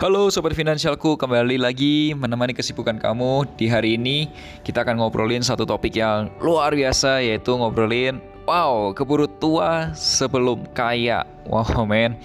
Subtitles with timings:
[0.00, 3.44] Halo Sobat Finansialku, kembali lagi menemani kesibukan kamu.
[3.60, 4.32] Di hari ini
[4.64, 8.16] kita akan ngobrolin satu topik yang luar biasa Yaitu ngobrolin,
[8.48, 11.28] wow, keburu tua sebelum kaya.
[11.44, 12.16] Wow men,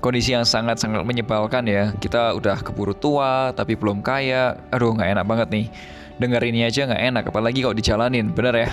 [0.00, 1.92] kondisi yang sangat-sangat menyebalkan ya.
[2.00, 4.56] Kita udah keburu tua tapi belum kaya.
[4.72, 5.66] Aduh nggak enak banget nih.
[6.16, 8.70] Dengar ini aja nggak enak, apalagi kalau dijalanin, bener ya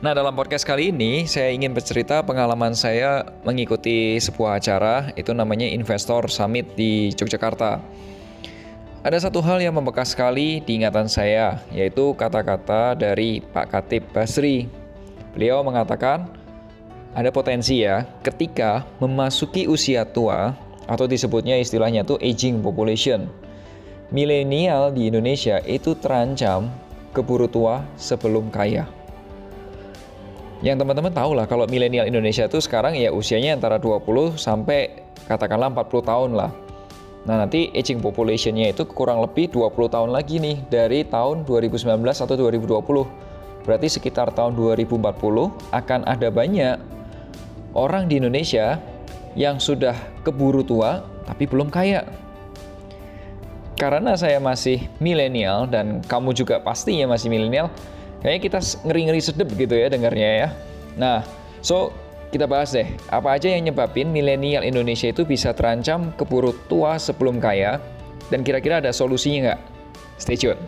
[0.00, 5.68] Nah, dalam podcast kali ini saya ingin bercerita pengalaman saya mengikuti sebuah acara itu namanya
[5.68, 7.84] Investor Summit di Yogyakarta.
[9.04, 14.72] Ada satu hal yang membekas sekali di ingatan saya, yaitu kata-kata dari Pak Katib Basri.
[15.36, 16.32] Beliau mengatakan,
[17.12, 20.56] ada potensi ya ketika memasuki usia tua
[20.88, 23.28] atau disebutnya istilahnya itu aging population.
[24.08, 26.72] Milenial di Indonesia itu terancam
[27.12, 28.88] keburu tua sebelum kaya
[30.60, 35.72] yang teman-teman tahu lah kalau milenial Indonesia itu sekarang ya usianya antara 20 sampai katakanlah
[35.72, 36.52] 40 tahun lah.
[37.24, 42.34] Nah nanti aging populationnya itu kurang lebih 20 tahun lagi nih dari tahun 2019 atau
[42.36, 43.64] 2020.
[43.64, 46.76] Berarti sekitar tahun 2040 akan ada banyak
[47.76, 48.80] orang di Indonesia
[49.36, 52.04] yang sudah keburu tua tapi belum kaya.
[53.80, 57.72] Karena saya masih milenial dan kamu juga pastinya masih milenial,
[58.20, 60.48] Kayaknya kita ngeri-ngeri sedep gitu ya dengarnya ya.
[61.00, 61.24] Nah,
[61.64, 61.92] so
[62.30, 67.42] kita bahas deh, apa aja yang nyebabin milenial Indonesia itu bisa terancam keburu tua sebelum
[67.42, 67.82] kaya,
[68.30, 69.60] dan kira-kira ada solusinya nggak?
[70.20, 70.60] Stay tune.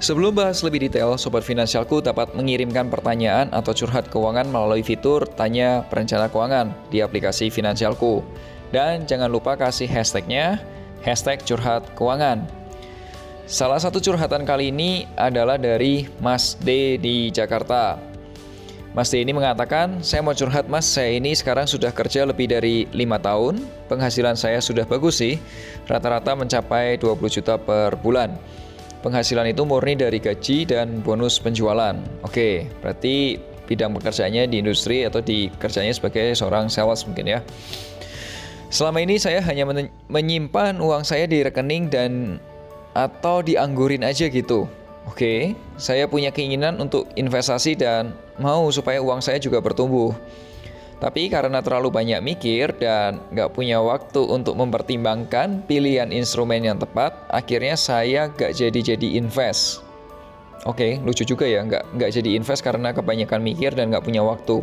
[0.00, 5.84] Sebelum bahas lebih detail, Sobat Finansialku dapat mengirimkan pertanyaan atau curhat keuangan melalui fitur Tanya
[5.92, 8.24] Perencana Keuangan di aplikasi Finansialku.
[8.72, 10.56] Dan jangan lupa kasih hashtagnya,
[11.04, 12.48] hashtag curhat keuangan.
[13.50, 17.98] Salah satu curhatan kali ini adalah dari Mas D di Jakarta.
[18.94, 22.86] Mas D ini mengatakan, saya mau curhat mas, saya ini sekarang sudah kerja lebih dari
[22.94, 23.58] lima tahun,
[23.90, 25.34] penghasilan saya sudah bagus sih,
[25.90, 28.38] rata-rata mencapai 20 juta per bulan.
[29.02, 31.98] Penghasilan itu murni dari gaji dan bonus penjualan.
[32.22, 33.34] Oke, berarti
[33.66, 37.42] bidang pekerjaannya di industri atau di kerjanya sebagai seorang sales mungkin ya.
[38.70, 39.66] Selama ini saya hanya
[40.06, 42.38] menyimpan uang saya di rekening dan
[42.94, 44.66] atau dianggurin aja gitu.
[45.08, 50.14] Oke, saya punya keinginan untuk investasi dan mau supaya uang saya juga bertumbuh.
[51.00, 57.16] Tapi karena terlalu banyak mikir dan nggak punya waktu untuk mempertimbangkan pilihan instrumen yang tepat,
[57.32, 59.80] akhirnya saya nggak jadi-jadi invest.
[60.68, 64.60] Oke, lucu juga ya, nggak nggak jadi invest karena kebanyakan mikir dan nggak punya waktu.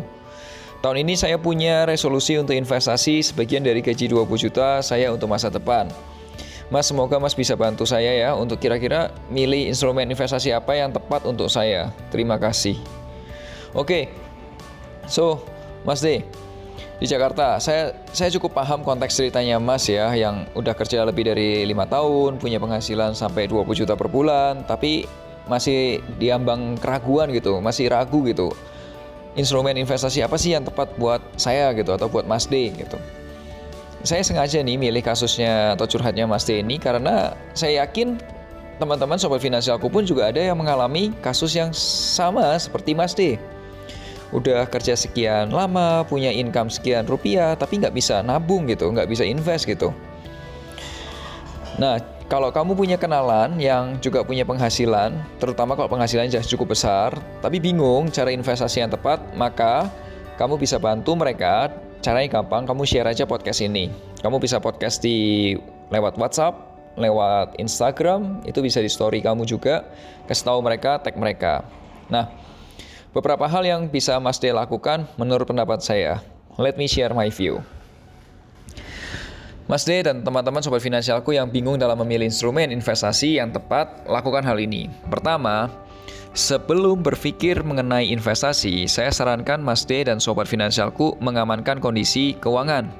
[0.77, 5.49] Tahun ini saya punya resolusi untuk investasi sebagian dari gaji 20 juta saya untuk masa
[5.49, 5.89] depan.
[6.67, 11.23] Mas semoga Mas bisa bantu saya ya untuk kira-kira milih instrumen investasi apa yang tepat
[11.23, 11.95] untuk saya.
[12.11, 12.75] Terima kasih.
[13.71, 14.11] Oke,
[15.07, 15.39] so
[15.87, 16.27] Mas D
[16.97, 21.63] di Jakarta, saya saya cukup paham konteks ceritanya Mas ya yang udah kerja lebih dari
[21.63, 25.07] lima tahun, punya penghasilan sampai 20 juta per bulan, tapi
[25.47, 28.51] masih diambang keraguan gitu, masih ragu gitu.
[29.37, 32.97] Instrumen investasi apa sih yang tepat buat saya gitu atau buat Mas D gitu
[34.05, 38.21] saya sengaja nih milih kasusnya atau curhatnya Mas D ini karena saya yakin
[38.77, 43.41] teman-teman sobat finansialku pun juga ada yang mengalami kasus yang sama seperti Mas D.
[44.35, 49.23] Udah kerja sekian lama, punya income sekian rupiah, tapi nggak bisa nabung gitu, nggak bisa
[49.23, 49.95] invest gitu.
[51.79, 51.97] Nah,
[52.27, 58.11] kalau kamu punya kenalan yang juga punya penghasilan, terutama kalau penghasilannya cukup besar, tapi bingung
[58.11, 59.87] cara investasi yang tepat, maka
[60.35, 63.89] kamu bisa bantu mereka Caranya gampang, kamu share aja podcast ini.
[64.21, 65.57] Kamu bisa podcast di
[65.89, 66.53] lewat WhatsApp,
[66.97, 69.85] lewat Instagram, itu bisa di story kamu juga.
[70.29, 71.65] Kasih tahu mereka, tag mereka.
[72.07, 72.29] Nah,
[73.11, 76.21] beberapa hal yang bisa Mas D lakukan menurut pendapat saya.
[76.57, 77.61] Let me share my view.
[79.67, 84.45] Mas D dan teman-teman sobat finansialku yang bingung dalam memilih instrumen investasi yang tepat, lakukan
[84.47, 84.87] hal ini.
[85.11, 85.67] Pertama,
[86.37, 92.93] Sebelum berpikir mengenai investasi, saya sarankan Mas D dan sobat finansialku mengamankan kondisi keuangan.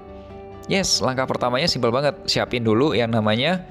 [0.66, 2.18] Yes, langkah pertamanya simpel banget.
[2.26, 3.62] Siapin dulu yang namanya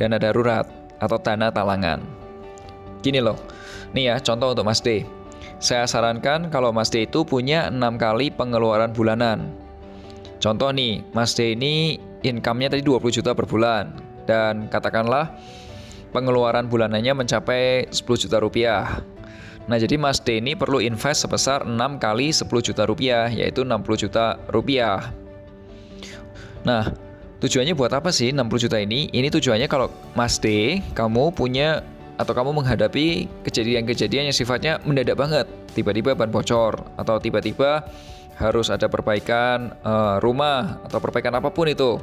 [0.00, 0.64] dana darurat
[1.04, 2.00] atau dana talangan.
[3.04, 3.36] Gini loh,
[3.92, 5.04] nih ya contoh untuk Mas D.
[5.60, 9.52] Saya sarankan kalau Mas D itu punya 6 kali pengeluaran bulanan.
[10.40, 14.00] Contoh nih, Mas D ini income-nya tadi 20 juta per bulan.
[14.24, 15.36] Dan katakanlah
[16.10, 19.02] pengeluaran bulanannya mencapai 10 juta rupiah.
[19.70, 24.38] Nah, jadi Mas ini perlu invest sebesar 6 kali 10 juta rupiah, yaitu 60 juta
[24.50, 25.14] rupiah.
[26.66, 26.90] Nah,
[27.38, 29.06] tujuannya buat apa sih 60 juta ini?
[29.14, 31.86] Ini tujuannya kalau Mas D, kamu punya
[32.20, 37.88] atau kamu menghadapi kejadian-kejadian yang sifatnya mendadak banget, tiba-tiba ban bocor atau tiba-tiba
[38.36, 41.96] harus ada perbaikan uh, rumah atau perbaikan apa pun itu.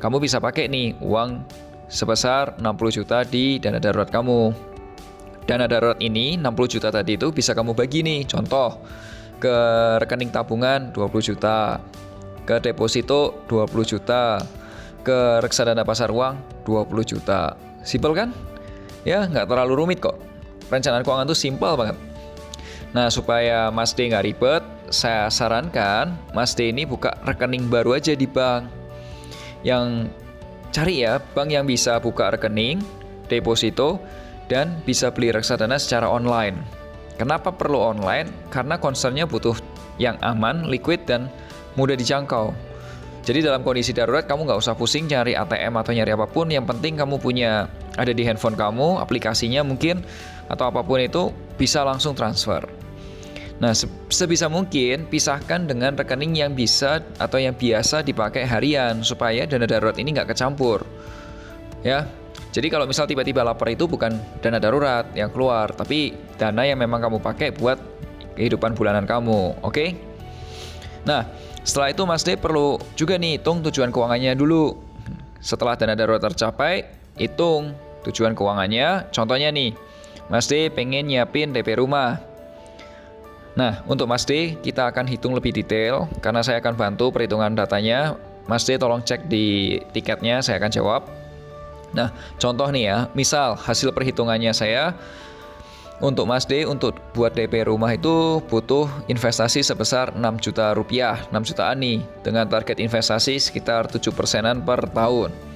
[0.00, 1.46] Kamu bisa pakai nih uang
[1.92, 4.72] sebesar 60 juta di dana darurat kamu.
[5.44, 8.24] Dana darurat ini 60 juta tadi itu bisa kamu bagi nih.
[8.24, 8.80] Contoh
[9.36, 9.54] ke
[10.00, 11.76] rekening tabungan 20 juta,
[12.48, 14.40] ke deposito 20 juta,
[15.04, 17.58] ke reksadana pasar uang 20 juta.
[17.84, 18.30] Simpel kan?
[19.02, 20.16] Ya, nggak terlalu rumit kok.
[20.70, 21.98] Perencanaan keuangan tuh simpel banget.
[22.94, 24.62] Nah, supaya Mas D nggak ribet,
[24.94, 28.70] saya sarankan Mas D ini buka rekening baru aja di bank.
[29.66, 30.14] Yang
[30.72, 32.80] cari ya, bank yang bisa buka rekening,
[33.28, 34.00] deposito,
[34.48, 36.58] dan bisa beli reksadana secara online.
[37.20, 38.32] Kenapa perlu online?
[38.48, 39.54] Karena concernnya butuh
[40.00, 41.28] yang aman, liquid, dan
[41.76, 42.50] mudah dijangkau.
[43.22, 46.50] Jadi dalam kondisi darurat kamu nggak usah pusing cari ATM atau nyari apa pun.
[46.50, 50.02] Yang penting kamu punya ada di handphone kamu, aplikasinya mungkin
[50.50, 52.66] atau apa pun itu bisa langsung transfer.
[53.62, 53.70] Nah,
[54.10, 59.94] sebisa mungkin pisahkan dengan rekening yang bisa atau yang biasa dipakai harian supaya dana darurat
[60.02, 60.82] ini nggak kecampur.
[61.86, 62.10] Ya,
[62.50, 66.10] jadi kalau misal tiba-tiba lapar itu bukan dana darurat yang keluar, tapi
[66.42, 67.78] dana yang memang kamu pakai buat
[68.34, 69.70] kehidupan bulanan kamu, oke?
[69.70, 69.94] Okay?
[71.06, 71.30] Nah,
[71.62, 74.74] setelah itu Mas D perlu juga nih hitung tujuan keuangannya dulu.
[75.38, 76.82] Setelah dana darurat tercapai,
[77.14, 77.78] hitung
[78.10, 79.10] tujuan keuangannya.
[79.14, 79.74] Contohnya nih,
[80.26, 82.31] Mas D pengen nyiapin DP rumah.
[83.52, 88.16] Nah, untuk Mas D, kita akan hitung lebih detail karena saya akan bantu perhitungan datanya.
[88.48, 91.02] Mas D tolong cek di tiketnya, saya akan jawab.
[91.92, 92.08] Nah,
[92.40, 94.96] contoh nih ya, misal hasil perhitungannya saya
[96.02, 101.46] untuk Mas D untuk buat DP rumah itu butuh investasi sebesar 6 juta rupiah, 6
[101.46, 105.51] jutaan nih dengan target investasi sekitar 7 persenan per tahun.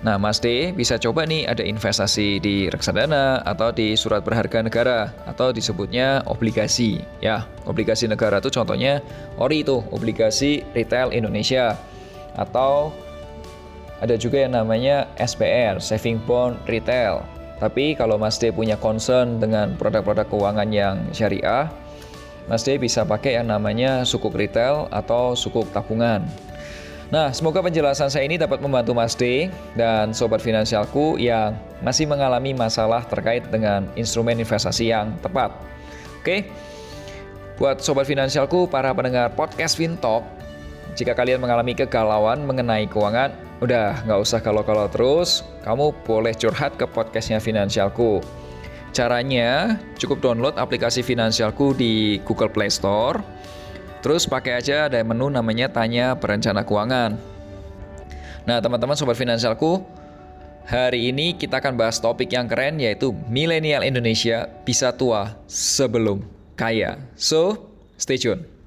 [0.00, 5.12] Nah, Mas D bisa coba nih ada investasi di reksadana atau di surat berharga negara
[5.28, 7.04] atau disebutnya obligasi.
[7.20, 9.04] Ya, obligasi negara itu contohnya
[9.36, 11.76] ORI itu, obligasi retail Indonesia
[12.32, 12.96] atau
[14.00, 17.20] ada juga yang namanya SPR, Saving Bond Retail.
[17.60, 21.68] Tapi kalau Mas D punya concern dengan produk-produk keuangan yang syariah,
[22.48, 26.24] Mas D bisa pakai yang namanya sukuk retail atau sukuk tabungan.
[27.10, 32.54] Nah, semoga penjelasan saya ini dapat membantu Mas D dan sobat finansialku yang masih mengalami
[32.54, 35.50] masalah terkait dengan instrumen investasi yang tepat.
[36.22, 36.46] Oke,
[37.58, 40.22] buat sobat finansialku, para pendengar podcast FinTalk,
[40.94, 46.88] jika kalian mengalami kegalauan mengenai keuangan, Udah, nggak usah kalau-kalau terus, kamu boleh curhat ke
[46.88, 48.24] podcastnya Finansialku.
[48.96, 53.20] Caranya, cukup download aplikasi Finansialku di Google Play Store,
[54.00, 57.16] terus pakai aja ada menu namanya Tanya Perencana Keuangan.
[58.48, 59.84] Nah, teman-teman Sobat Finansialku,
[60.64, 66.24] hari ini kita akan bahas topik yang keren yaitu milenial Indonesia bisa tua sebelum
[66.54, 67.00] kaya.
[67.16, 68.60] So, stay tune.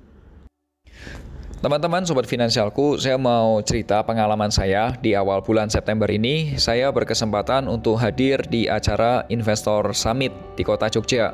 [1.63, 6.60] Teman-teman sobat finansialku, saya mau cerita pengalaman saya di awal bulan September ini.
[6.60, 11.31] Saya berkesempatan untuk hadir di acara Investor Summit di Kota Jogja.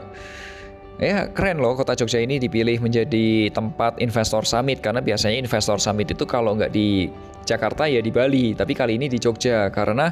[0.99, 6.11] Ya, keren loh Kota Jogja ini dipilih menjadi tempat Investor Summit karena biasanya Investor Summit
[6.11, 7.07] itu kalau nggak di
[7.47, 10.11] Jakarta ya di Bali, tapi kali ini di Jogja karena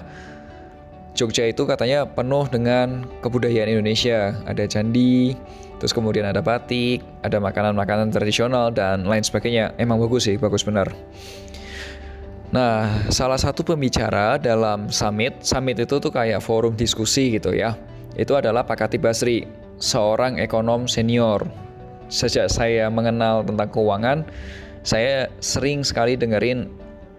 [1.12, 4.38] Jogja itu katanya penuh dengan kebudayaan Indonesia.
[4.48, 5.36] Ada candi,
[5.78, 9.78] Terus kemudian ada batik, ada makanan-makanan tradisional dan lain sebagainya.
[9.78, 10.90] Emang bagus sih, bagus benar.
[12.50, 17.78] Nah, salah satu pembicara dalam summit, summit itu tuh kayak forum diskusi gitu ya.
[18.18, 19.46] Itu adalah Pak Katib Basri,
[19.78, 21.46] seorang ekonom senior.
[22.08, 24.24] Sejak saya mengenal tentang keuangan,
[24.86, 26.72] saya sering sekali dengerin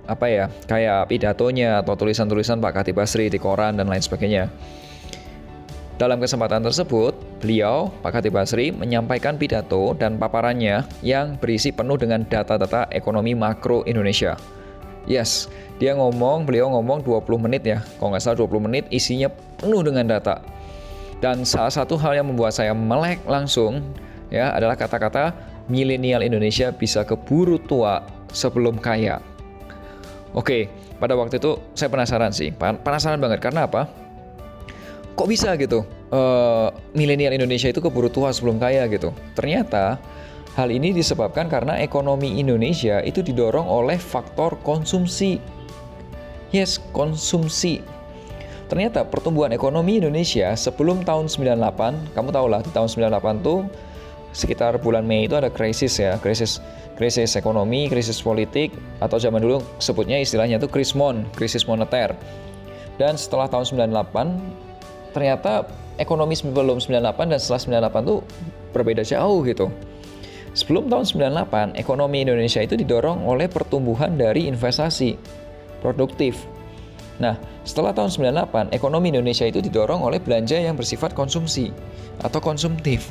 [0.09, 4.49] apa ya, kayak pidatonya atau tulisan-tulisan Pak Katib Basri di koran dan lain sebagainya.
[5.99, 7.11] Dalam kesempatan tersebut,
[7.43, 13.83] beliau, Pak Khatib Basri, menyampaikan pidato dan paparannya yang berisi penuh dengan data-data ekonomi makro
[13.83, 14.39] Indonesia.
[15.11, 15.51] Yes,
[15.83, 19.27] dia ngomong, beliau ngomong 20 menit ya, kalau nggak salah 20 menit isinya
[19.59, 20.39] penuh dengan data.
[21.19, 23.83] Dan salah satu hal yang membuat saya melek langsung
[24.31, 25.35] ya adalah kata-kata
[25.67, 29.19] milenial Indonesia bisa keburu tua sebelum kaya.
[30.37, 30.71] Oke,
[31.03, 33.91] pada waktu itu saya penasaran sih, penasaran banget karena apa?
[35.19, 35.83] kok bisa gitu
[36.15, 39.99] uh, milenial Indonesia itu keburu tua sebelum kaya gitu ternyata
[40.55, 45.43] hal ini disebabkan karena ekonomi Indonesia itu didorong oleh faktor konsumsi
[46.55, 47.83] yes konsumsi
[48.69, 53.65] ternyata pertumbuhan ekonomi Indonesia sebelum tahun 98, kamu tahu lah di tahun 98 tuh
[54.37, 56.61] sekitar bulan Mei itu ada krisis ya, krisis
[56.95, 62.13] krisis ekonomi, krisis politik atau zaman dulu sebutnya istilahnya itu krismon, krisis moneter.
[62.99, 65.65] Dan setelah tahun 98 ternyata
[65.97, 68.19] ekonomi sebelum 98 dan setelah 98 tuh
[68.75, 69.71] berbeda jauh gitu.
[70.59, 75.15] Sebelum tahun 98, ekonomi Indonesia itu didorong oleh pertumbuhan dari investasi
[75.79, 76.58] produktif.
[77.19, 77.35] Nah,
[77.67, 81.75] setelah tahun 98, ekonomi Indonesia itu didorong oleh belanja yang bersifat konsumsi
[82.23, 83.11] atau konsumtif.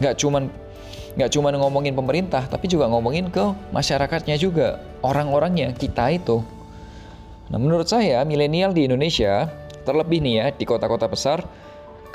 [0.00, 0.48] Nggak cuman
[1.12, 6.40] nggak cuma ngomongin pemerintah, tapi juga ngomongin ke masyarakatnya juga, orang-orangnya, kita itu.
[7.52, 9.44] Nah, menurut saya, milenial di Indonesia,
[9.84, 11.44] terlebih nih ya, di kota-kota besar,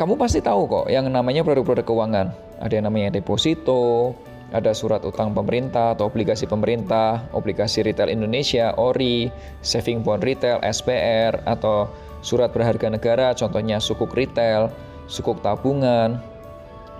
[0.01, 2.27] kamu pasti tahu kok yang namanya produk-produk keuangan.
[2.57, 4.17] Ada yang namanya deposito,
[4.55, 9.27] ada surat utang pemerintah atau obligasi pemerintah, obligasi retail Indonesia, ORI,
[9.59, 11.91] saving bond retail, SPR, atau
[12.23, 14.71] surat berharga negara, contohnya sukuk retail,
[15.11, 16.23] sukuk tabungan,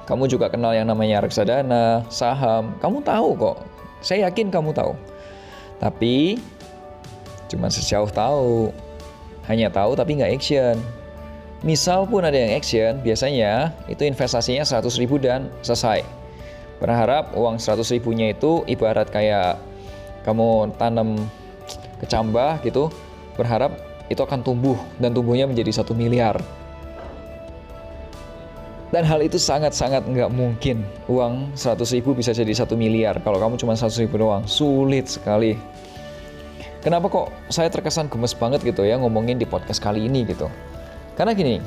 [0.08, 2.72] kamu juga kenal yang namanya reksadana, saham.
[2.80, 3.58] Kamu tahu kok.
[4.00, 4.96] Saya yakin kamu tahu.
[5.84, 6.40] Tapi
[7.52, 8.72] cuma sejauh tahu.
[9.52, 10.80] Hanya tahu tapi nggak action.
[11.60, 16.17] Misal pun ada yang action, biasanya itu investasinya 100 ribu dan selesai.
[16.78, 19.58] Berharap uang 100 ribunya itu ibarat kayak
[20.22, 21.18] kamu tanam
[22.04, 22.94] kecambah gitu,
[23.34, 23.74] berharap
[24.08, 26.38] itu akan tumbuh dan tumbuhnya menjadi satu miliar.
[28.88, 30.88] Dan hal itu sangat-sangat nggak mungkin.
[31.12, 33.20] Uang 100 ribu bisa jadi satu miliar.
[33.20, 35.60] Kalau kamu cuma 100 ribu doang, sulit sekali.
[36.80, 40.48] Kenapa kok saya terkesan gemes banget gitu ya ngomongin di podcast kali ini gitu.
[41.20, 41.60] Karena gini,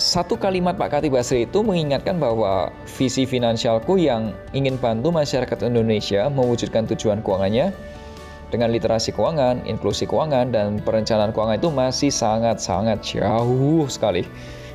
[0.00, 6.32] satu kalimat Pak Kati Basri itu mengingatkan bahwa visi finansialku yang ingin bantu masyarakat Indonesia
[6.32, 7.76] mewujudkan tujuan keuangannya
[8.48, 14.24] dengan literasi keuangan, inklusi keuangan, dan perencanaan keuangan itu masih sangat-sangat jauh sekali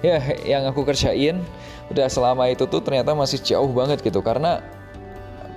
[0.05, 1.41] ya yang aku kerjain
[1.89, 4.61] udah selama itu tuh ternyata masih jauh banget gitu karena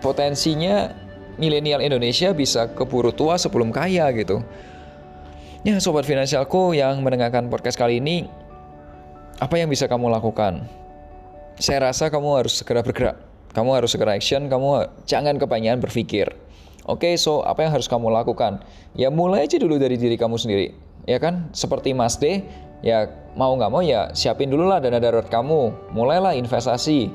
[0.00, 0.92] potensinya
[1.36, 4.40] milenial Indonesia bisa keburu tua sebelum kaya gitu.
[5.66, 8.30] Ya sobat finansialku yang mendengarkan podcast kali ini,
[9.38, 10.66] apa yang bisa kamu lakukan?
[11.58, 13.18] Saya rasa kamu harus segera bergerak.
[13.54, 16.30] Kamu harus segera action, kamu jangan kebanyakan berpikir.
[16.86, 18.62] Oke, okay, so apa yang harus kamu lakukan?
[18.94, 20.74] Ya mulai aja dulu dari diri kamu sendiri.
[21.08, 21.48] Ya kan?
[21.56, 22.44] Seperti Mas D,
[22.84, 27.10] ya mau nggak mau ya siapin dulu lah dana darurat kamu mulailah investasi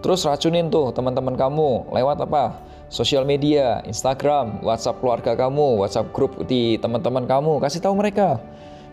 [0.00, 6.36] terus racunin tuh teman-teman kamu lewat apa sosial media Instagram WhatsApp keluarga kamu WhatsApp grup
[6.48, 8.40] di teman-teman kamu kasih tahu mereka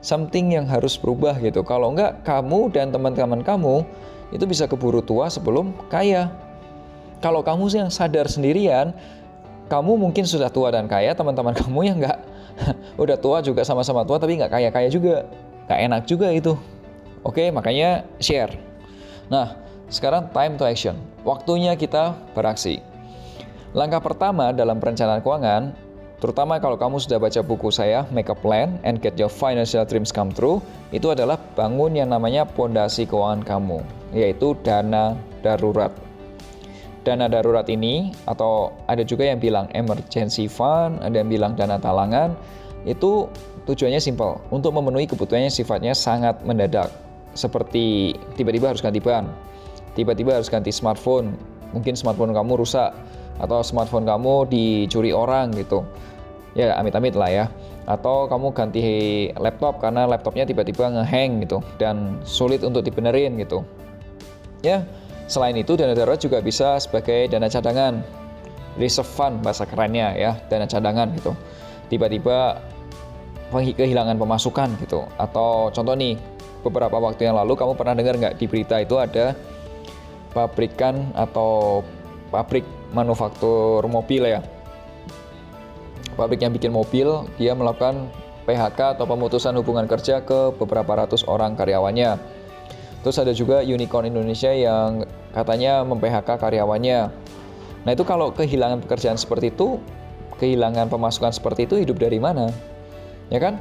[0.01, 3.85] something yang harus berubah gitu kalau nggak kamu dan teman-teman kamu
[4.33, 6.33] itu bisa keburu tua sebelum kaya
[7.21, 8.91] kalau kamu sih yang sadar sendirian
[9.69, 12.19] kamu mungkin sudah tua dan kaya teman-teman kamu yang nggak
[13.01, 15.23] udah tua juga sama-sama tua tapi nggak kaya-kaya juga
[15.71, 16.59] Gak enak juga itu.
[17.23, 18.59] Oke, makanya share.
[19.31, 19.55] Nah,
[19.87, 20.99] sekarang time to action.
[21.23, 22.83] Waktunya kita beraksi.
[23.71, 25.71] Langkah pertama dalam perencanaan keuangan,
[26.21, 30.13] terutama kalau kamu sudah baca buku saya, Make a Plan and Get Your Financial Dreams
[30.13, 30.61] Come True,
[30.93, 33.81] itu adalah bangun yang namanya pondasi keuangan kamu,
[34.13, 35.89] yaitu dana darurat.
[37.01, 42.37] Dana darurat ini, atau ada juga yang bilang emergency fund, ada yang bilang dana talangan,
[42.85, 43.25] itu
[43.61, 46.89] Tujuannya simpel, untuk memenuhi kebutuhannya sifatnya sangat mendadak.
[47.37, 49.29] Seperti tiba-tiba harus ganti ban,
[49.93, 51.37] tiba-tiba harus ganti smartphone,
[51.69, 52.89] mungkin smartphone kamu rusak,
[53.41, 55.81] atau smartphone kamu dicuri orang gitu.
[56.53, 57.45] Ya amit-amit lah ya.
[57.89, 58.83] Atau kamu ganti
[59.41, 63.65] laptop karena laptopnya tiba-tiba ngehang gitu dan sulit untuk dibenerin gitu.
[64.61, 64.85] Ya,
[65.25, 68.05] selain itu dana darurat juga bisa sebagai dana cadangan.
[68.79, 71.33] Reserve fund bahasa kerennya ya, dana cadangan gitu.
[71.89, 72.61] Tiba-tiba
[73.51, 76.15] kehilangan pemasukan gitu atau contoh nih
[76.63, 79.35] beberapa waktu yang lalu kamu pernah dengar nggak di berita itu ada
[80.31, 81.83] pabrikan atau
[82.31, 84.41] pabrik manufaktur mobil ya
[86.15, 88.09] pabrik yang bikin mobil dia melakukan
[88.47, 92.17] PHK atau pemutusan hubungan kerja ke beberapa ratus orang karyawannya
[93.05, 96.99] terus ada juga unicorn Indonesia yang katanya mem-PHK karyawannya
[97.85, 99.77] nah itu kalau kehilangan pekerjaan seperti itu
[100.41, 102.49] kehilangan pemasukan seperti itu hidup dari mana
[103.31, 103.57] ya kan?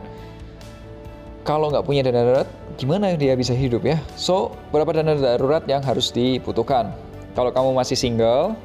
[1.40, 3.96] Kalau nggak punya dana darurat, gimana dia bisa hidup ya?
[4.12, 6.92] So, berapa dana darurat yang harus dibutuhkan?
[7.30, 8.58] Kalau kamu masih single,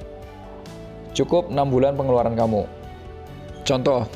[1.14, 2.66] cukup 6 bulan pengeluaran kamu.
[3.66, 4.10] Contoh,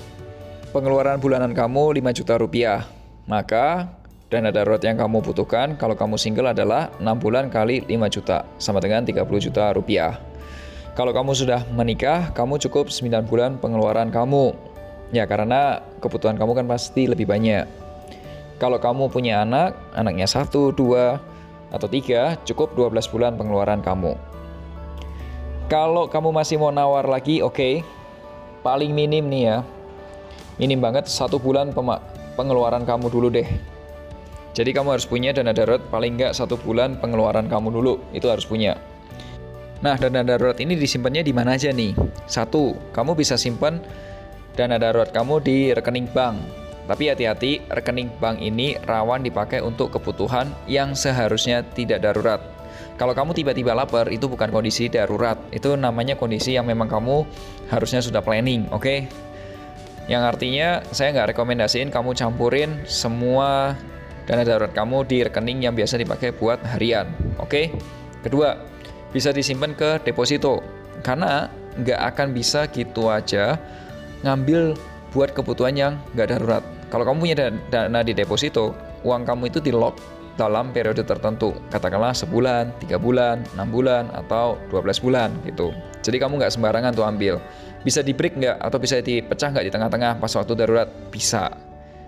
[0.74, 2.82] pengeluaran bulanan kamu 5 juta rupiah.
[3.30, 3.94] Maka
[4.30, 8.82] dana darurat yang kamu butuhkan kalau kamu single adalah 6 bulan kali 5 juta, sama
[8.82, 10.18] dengan 30 juta rupiah.
[10.98, 14.52] Kalau kamu sudah menikah, kamu cukup 9 bulan pengeluaran kamu.
[15.10, 17.66] Ya, karena kebutuhan kamu kan pasti lebih banyak.
[18.60, 21.24] Kalau kamu punya anak, anaknya satu, dua,
[21.70, 24.18] atau tiga, cukup 12 bulan pengeluaran kamu.
[25.70, 27.74] Kalau kamu masih mau nawar lagi, oke, okay.
[28.66, 29.58] paling minim nih ya,
[30.58, 31.70] minim banget satu bulan
[32.34, 33.46] pengeluaran kamu dulu deh.
[34.58, 38.50] Jadi kamu harus punya dana darurat paling nggak satu bulan pengeluaran kamu dulu, itu harus
[38.50, 38.76] punya.
[39.80, 41.96] Nah, dana darurat ini disimpannya di mana aja nih?
[42.28, 43.80] Satu, kamu bisa simpan
[44.60, 46.36] dana darurat kamu di rekening bank.
[46.90, 52.42] Tapi hati-hati, rekening bank ini rawan dipakai untuk kebutuhan yang seharusnya tidak darurat.
[52.98, 55.38] Kalau kamu tiba-tiba lapar, itu bukan kondisi darurat.
[55.54, 57.30] Itu namanya kondisi yang memang kamu
[57.70, 58.82] harusnya sudah planning, oke?
[58.82, 59.06] Okay?
[60.10, 63.78] Yang artinya, saya nggak rekomendasiin kamu campurin semua
[64.26, 67.06] dana darurat kamu di rekening yang biasa dipakai buat harian,
[67.38, 67.54] oke?
[67.54, 67.66] Okay?
[68.26, 68.58] Kedua,
[69.14, 70.66] bisa disimpan ke deposito
[71.06, 73.62] karena nggak akan bisa gitu aja
[74.26, 74.74] ngambil
[75.14, 76.79] buat kebutuhan yang nggak darurat.
[76.90, 77.36] Kalau kamu punya
[77.70, 78.74] dana di deposito,
[79.06, 80.02] uang kamu itu di lock
[80.40, 85.76] dalam periode tertentu, katakanlah sebulan, tiga bulan, enam bulan, atau 12 bulan gitu.
[86.00, 87.44] Jadi kamu nggak sembarangan tuh ambil.
[87.84, 90.88] Bisa di break nggak atau bisa dipecah nggak di tengah-tengah pas waktu darurat?
[91.12, 91.52] Bisa,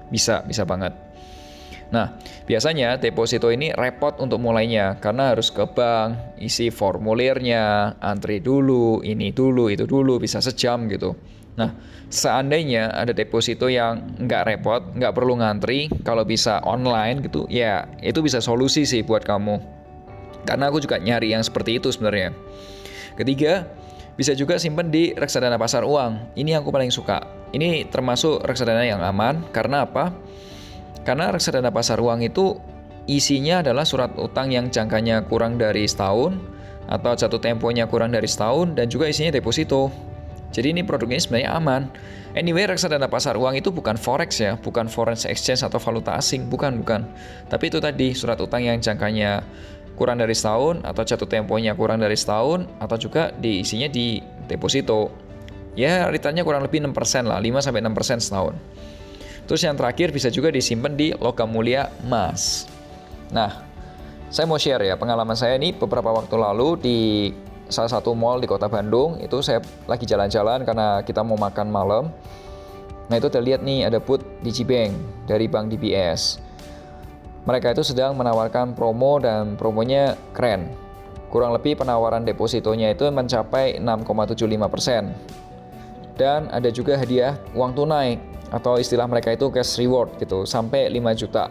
[0.08, 0.96] bisa, bisa banget.
[1.92, 2.16] Nah,
[2.48, 9.36] biasanya deposito ini repot untuk mulainya karena harus ke bank, isi formulirnya, antri dulu, ini
[9.36, 11.12] dulu, itu dulu, bisa sejam gitu.
[11.60, 11.76] Nah,
[12.08, 18.24] seandainya ada deposito yang nggak repot, nggak perlu ngantri, kalau bisa online gitu, ya itu
[18.24, 19.60] bisa solusi sih buat kamu.
[20.48, 22.34] Karena aku juga nyari yang seperti itu sebenarnya.
[23.20, 23.68] Ketiga,
[24.16, 26.36] bisa juga simpan di reksadana pasar uang.
[26.40, 27.24] Ini yang aku paling suka.
[27.52, 30.16] Ini termasuk reksadana yang aman karena apa?
[31.04, 32.56] Karena reksadana pasar uang itu
[33.10, 36.38] isinya adalah surat utang yang jangkanya kurang dari setahun
[36.88, 39.92] atau jatuh temponya kurang dari setahun dan juga isinya deposito.
[40.52, 41.88] Jadi ini produknya sebenarnya aman.
[42.36, 46.80] Anyway, reksadana pasar uang itu bukan forex ya, bukan foreign exchange atau valuta asing, bukan
[46.80, 47.08] bukan.
[47.48, 49.44] Tapi itu tadi surat utang yang jangkanya
[49.96, 55.12] kurang dari setahun atau jatuh temponya kurang dari setahun atau juga diisinya di deposito.
[55.76, 58.56] Ya, returnnya kurang lebih 6% lah, 5 sampai 6% setahun.
[59.48, 62.68] Terus yang terakhir bisa juga disimpan di logam mulia emas.
[63.32, 63.64] Nah,
[64.32, 67.00] saya mau share ya pengalaman saya ini beberapa waktu lalu di
[67.72, 72.12] salah satu mall di kota Bandung itu saya lagi jalan-jalan karena kita mau makan malam.
[73.08, 74.94] Nah itu terlihat nih ada booth Digibank
[75.26, 76.38] dari Bank DBS.
[77.48, 80.70] Mereka itu sedang menawarkan promo dan promonya keren.
[81.32, 86.20] Kurang lebih penawaran depositonya itu mencapai 6,75%.
[86.20, 88.20] Dan ada juga hadiah uang tunai
[88.52, 91.48] atau istilah mereka itu cash reward gitu sampai 5 juta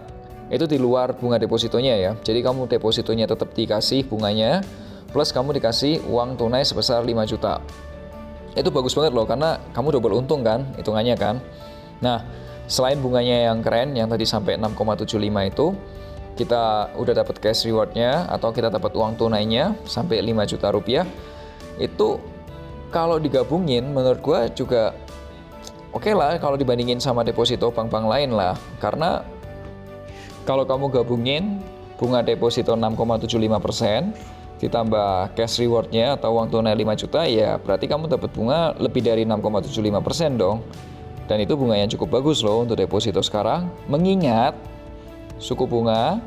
[0.50, 4.61] itu di luar bunga depositonya ya jadi kamu depositonya tetap dikasih bunganya
[5.11, 7.59] plus kamu dikasih uang tunai sebesar 5 juta.
[8.55, 11.38] Itu bagus banget loh karena kamu double untung kan hitungannya kan.
[12.03, 12.27] Nah
[12.70, 15.18] selain bunganya yang keren yang tadi sampai 6,75
[15.51, 15.66] itu
[16.38, 21.07] kita udah dapat cash rewardnya atau kita dapat uang tunainya sampai 5 juta rupiah.
[21.77, 22.23] Itu
[22.90, 24.94] kalau digabungin menurut gue juga
[25.94, 28.55] oke okay lah kalau dibandingin sama deposito bank-bank lain lah.
[28.83, 29.23] Karena
[30.49, 31.62] kalau kamu gabungin
[32.01, 38.31] bunga deposito 6,75% ditambah cash rewardnya atau uang tunai 5 juta ya berarti kamu dapat
[38.31, 40.61] bunga lebih dari 6,75% dong
[41.27, 44.53] dan itu bunga yang cukup bagus loh untuk deposito sekarang mengingat
[45.40, 46.20] suku bunga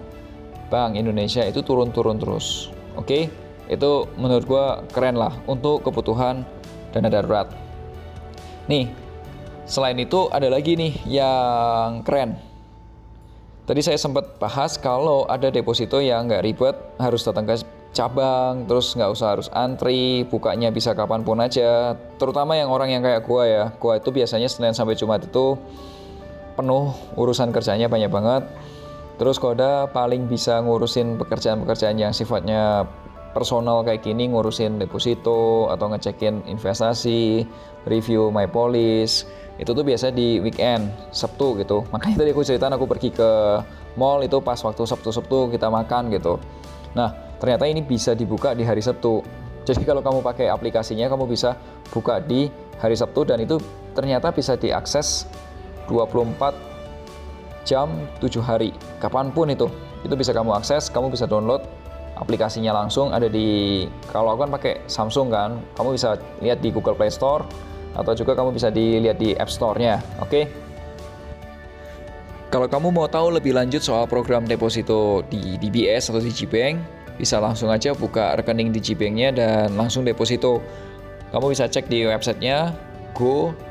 [0.74, 3.24] Bank Indonesia itu turun-turun terus oke okay?
[3.70, 6.42] itu menurut gua keren lah untuk kebutuhan
[6.90, 7.54] dana darurat
[8.66, 9.04] nih
[9.64, 12.36] Selain itu ada lagi nih yang keren.
[13.64, 18.92] Tadi saya sempat bahas kalau ada deposito yang nggak ribet, harus datang ke cabang, terus
[18.98, 21.94] nggak usah harus antri, bukanya bisa kapan pun aja.
[22.18, 25.56] Terutama yang orang yang kayak gua ya, gua itu biasanya Senin sampai Jumat itu
[26.58, 28.44] penuh urusan kerjanya banyak banget.
[29.22, 32.90] Terus Koda paling bisa ngurusin pekerjaan-pekerjaan yang sifatnya
[33.38, 37.46] personal kayak gini ngurusin deposito atau ngecekin investasi,
[37.86, 39.26] review my policy
[39.62, 43.30] itu tuh biasa di weekend Sabtu gitu makanya tadi aku ceritain aku pergi ke
[44.02, 46.42] mall itu pas waktu Sabtu-Sabtu kita makan gitu
[46.98, 49.20] nah ternyata ini bisa dibuka di hari Sabtu
[49.68, 51.60] jadi kalau kamu pakai aplikasinya kamu bisa
[51.92, 52.48] buka di
[52.80, 53.60] hari Sabtu dan itu
[53.92, 55.28] ternyata bisa diakses
[55.92, 57.92] 24 jam
[58.24, 58.72] 7 hari
[59.04, 59.68] kapan pun itu
[60.08, 61.68] itu bisa kamu akses kamu bisa download
[62.16, 66.96] aplikasinya langsung ada di kalau aku kan pakai Samsung kan kamu bisa lihat di Google
[66.96, 67.44] Play Store
[67.94, 70.02] atau juga kamu bisa dilihat di App Store-nya.
[70.18, 70.30] Oke.
[70.30, 70.44] Okay?
[72.50, 77.38] Kalau kamu mau tahu lebih lanjut soal program deposito di DBS atau di GBank, bisa
[77.38, 80.62] langsung aja buka rekening di GBank-nya dan langsung deposito.
[81.34, 82.74] Kamu bisa cek di websitenya
[83.18, 83.64] go.dbs.com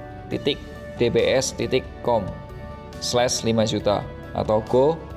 [3.02, 4.02] slash 5 juta.
[4.32, 5.12] atau go.dbs.com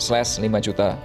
[0.00, 0.96] slash 5 juta.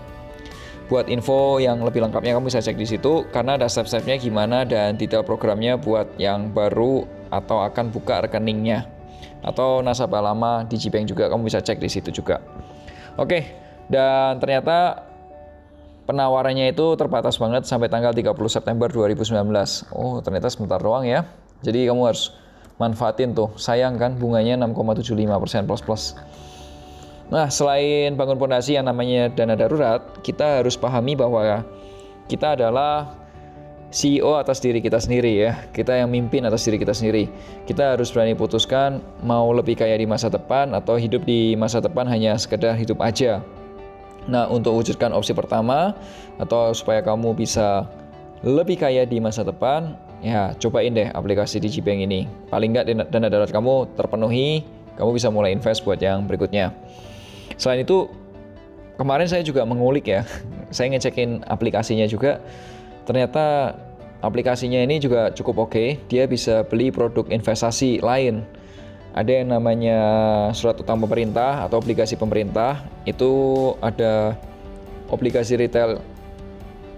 [0.88, 4.96] Buat info yang lebih lengkapnya kamu bisa cek di situ karena ada step-stepnya gimana dan
[4.96, 8.88] detail programnya buat yang baru atau akan buka rekeningnya
[9.42, 12.40] atau nasabah lama di Gbank juga kamu bisa cek di situ juga.
[13.18, 15.06] Oke, dan ternyata
[16.06, 19.90] penawarannya itu terbatas banget sampai tanggal 30 September 2019.
[19.94, 21.26] Oh, ternyata sebentar doang ya.
[21.66, 22.34] Jadi kamu harus
[22.78, 23.54] manfaatin tuh.
[23.58, 26.04] Sayang kan bunganya 6,75% plus plus.
[27.26, 31.66] Nah, selain bangun pondasi yang namanya dana darurat, kita harus pahami bahwa
[32.30, 33.18] kita adalah
[33.90, 35.66] CEO atas diri kita sendiri ya.
[35.74, 37.26] Kita yang mimpin atas diri kita sendiri.
[37.66, 42.06] Kita harus berani putuskan mau lebih kaya di masa depan atau hidup di masa depan
[42.06, 43.42] hanya sekedar hidup aja.
[44.26, 45.94] Nah, untuk wujudkan opsi pertama
[46.42, 47.86] atau supaya kamu bisa
[48.42, 49.94] lebih kaya di masa depan,
[50.26, 52.26] ya cobain deh aplikasi DigiBank ini.
[52.50, 54.66] Paling nggak dana darurat kamu terpenuhi,
[54.98, 56.74] kamu bisa mulai invest buat yang berikutnya.
[57.56, 58.10] Selain itu,
[58.98, 60.26] kemarin saya juga mengulik ya,
[60.76, 62.42] saya ngecekin aplikasinya juga.
[63.06, 63.78] Ternyata
[64.26, 65.72] aplikasinya ini juga cukup oke.
[65.74, 65.88] Okay.
[66.10, 68.42] Dia bisa beli produk investasi lain.
[69.16, 70.00] Ada yang namanya
[70.52, 72.84] surat utang pemerintah atau obligasi pemerintah.
[73.08, 73.32] Itu
[73.80, 74.36] ada
[75.08, 76.04] obligasi retail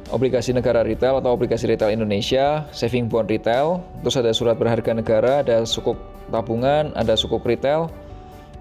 [0.08, 5.44] obligasi negara retail atau obligasi retail Indonesia, saving bond retail, terus ada surat berharga negara,
[5.44, 6.00] ada sukuk
[6.32, 7.92] tabungan, ada sukuk retail,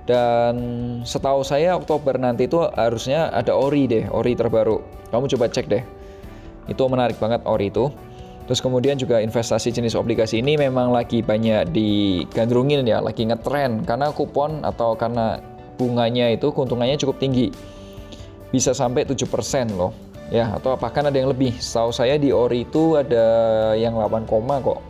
[0.06, 0.54] dan
[1.02, 4.82] setahu saya Oktober nanti itu harusnya ada ori deh, ori terbaru.
[5.10, 5.82] Kamu coba cek deh.
[6.66, 7.90] Itu menarik banget ori itu.
[8.46, 14.14] Terus kemudian juga investasi jenis obligasi ini memang lagi banyak digandrungin ya, lagi ngetren karena
[14.14, 15.42] kupon atau karena
[15.74, 17.50] bunganya itu keuntungannya cukup tinggi.
[18.54, 19.26] Bisa sampai 7%
[19.74, 19.90] loh.
[20.26, 21.54] Ya, atau bahkan ada yang lebih.
[21.58, 23.26] Setahu saya di ori itu ada
[23.78, 24.26] yang 8,
[24.62, 24.82] kok.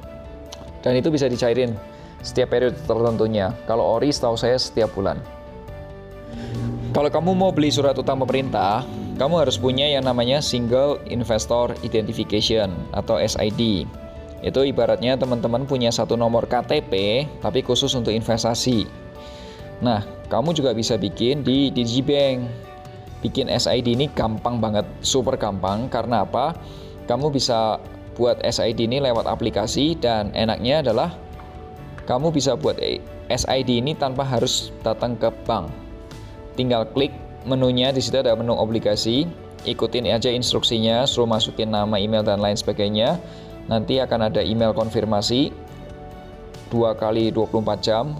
[0.80, 1.76] Dan itu bisa dicairin
[2.24, 3.52] setiap periode tertentunya.
[3.68, 5.20] Kalau ori setahu saya setiap bulan.
[6.96, 8.80] Kalau kamu mau beli surat utang pemerintah,
[9.16, 13.88] kamu harus punya yang namanya Single Investor Identification atau SID.
[14.44, 18.84] Itu ibaratnya teman-teman punya satu nomor KTP tapi khusus untuk investasi.
[19.80, 22.44] Nah, kamu juga bisa bikin di Digibank.
[23.24, 26.52] Bikin SID ini gampang banget, super gampang karena apa?
[27.08, 27.80] Kamu bisa
[28.20, 31.16] buat SID ini lewat aplikasi dan enaknya adalah
[32.04, 32.76] kamu bisa buat
[33.32, 35.72] SID ini tanpa harus datang ke bank.
[36.54, 37.12] Tinggal klik
[37.46, 39.24] menunya di situ ada menu obligasi,
[39.64, 43.16] ikutin aja instruksinya, suruh masukin nama, email dan lain sebagainya.
[43.66, 45.50] Nanti akan ada email konfirmasi
[46.70, 48.14] dua kali 24 jam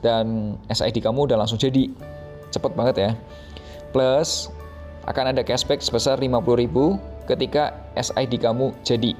[0.00, 1.88] dan SID kamu udah langsung jadi.
[2.52, 3.10] Cepet banget ya.
[3.92, 4.52] Plus
[5.06, 9.12] akan ada cashback sebesar 50.000 ketika SID kamu jadi.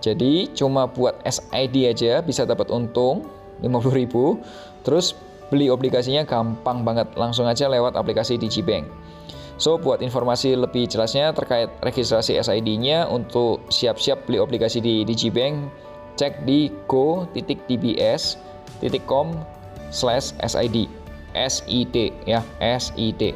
[0.00, 3.28] Jadi cuma buat SID aja bisa dapat untung
[3.60, 4.86] 50.000.
[4.86, 5.12] Terus
[5.50, 8.86] beli obligasinya gampang banget, langsung aja lewat aplikasi DigiBank.
[9.60, 15.68] So, buat informasi lebih jelasnya terkait registrasi SID-nya untuk siap-siap beli obligasi di DigiBank,
[16.16, 18.26] cek di go.dbs.com
[19.90, 20.88] slash SID
[21.34, 23.34] SID ya, SID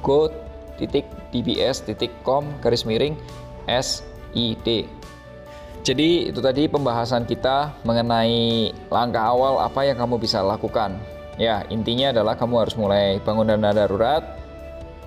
[0.00, 0.82] go.dbs.com
[2.64, 3.16] garis miring
[3.68, 4.68] SID
[5.80, 11.00] jadi itu tadi pembahasan kita mengenai langkah awal apa yang kamu bisa lakukan.
[11.40, 14.20] Ya, intinya adalah kamu harus mulai bangun dana darurat,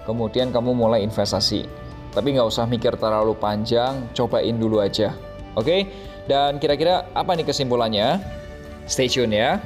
[0.09, 1.69] kemudian kamu mulai investasi.
[2.13, 5.13] Tapi nggak usah mikir terlalu panjang, cobain dulu aja.
[5.53, 5.86] Oke?
[6.25, 8.17] Dan kira-kira apa nih kesimpulannya?
[8.89, 9.62] Stay tune ya.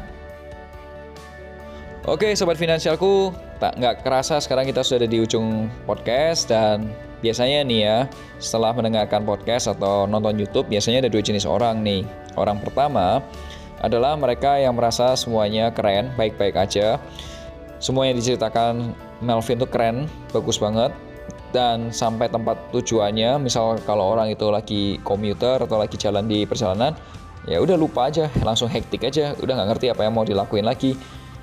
[2.08, 7.80] Oke, sobat finansialku, tak nggak kerasa sekarang kita sudah di ujung podcast dan Biasanya nih
[7.82, 7.98] ya,
[8.38, 12.06] setelah mendengarkan podcast atau nonton YouTube, biasanya ada dua jenis orang nih.
[12.38, 13.26] Orang pertama
[13.82, 17.02] adalah mereka yang merasa semuanya keren, baik-baik aja.
[17.82, 20.94] Semua yang diceritakan Melvin tuh keren, bagus banget.
[21.50, 26.94] Dan sampai tempat tujuannya, misal kalau orang itu lagi komuter atau lagi jalan di perjalanan,
[27.50, 30.94] ya udah lupa aja, langsung hektik aja, udah nggak ngerti apa yang mau dilakuin lagi.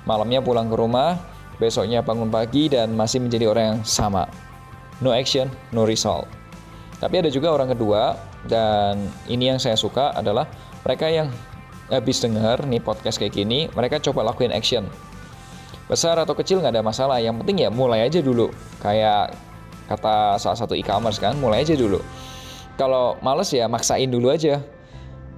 [0.07, 1.19] Malamnya pulang ke rumah,
[1.59, 4.29] besoknya bangun pagi dan masih menjadi orang yang sama
[5.03, 6.27] no action, no result.
[6.99, 8.15] Tapi ada juga orang kedua
[8.47, 10.47] dan ini yang saya suka adalah
[10.85, 11.27] mereka yang
[11.91, 14.87] habis dengar nih podcast kayak gini, mereka coba lakuin action.
[15.85, 18.49] Besar atau kecil nggak ada masalah, yang penting ya mulai aja dulu.
[18.81, 19.37] Kayak
[19.85, 22.01] kata salah satu e-commerce kan, mulai aja dulu.
[22.75, 24.61] Kalau males ya maksain dulu aja.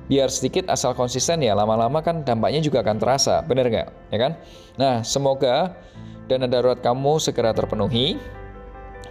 [0.08, 3.88] Biar sedikit asal konsisten ya lama-lama kan dampaknya juga akan terasa, bener nggak?
[4.08, 4.32] Ya kan?
[4.80, 5.76] Nah semoga
[6.32, 8.16] dana darurat kamu segera terpenuhi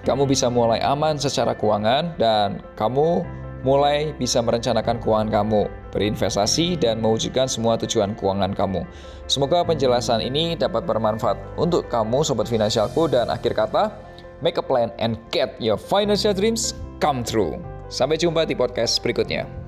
[0.07, 3.27] kamu bisa mulai aman secara keuangan dan kamu
[3.67, 8.87] mulai bisa merencanakan keuangan kamu, berinvestasi, dan mewujudkan semua tujuan keuangan kamu.
[9.27, 13.91] Semoga penjelasan ini dapat bermanfaat untuk kamu, Sobat Finansialku, dan akhir kata,
[14.39, 17.59] make a plan and get your financial dreams come true.
[17.91, 19.66] Sampai jumpa di podcast berikutnya.